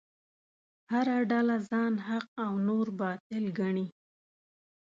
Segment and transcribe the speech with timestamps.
[0.91, 3.87] هره ډله ځان حق او نور باطل ګڼي.